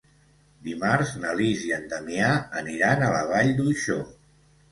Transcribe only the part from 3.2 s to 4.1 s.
Vall d'Uixó.